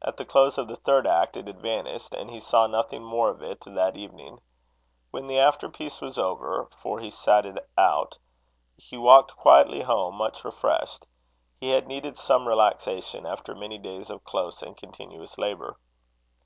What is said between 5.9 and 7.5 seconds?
was over, for he sat